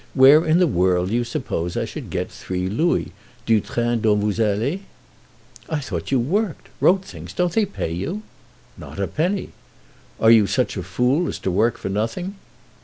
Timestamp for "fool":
10.81-11.27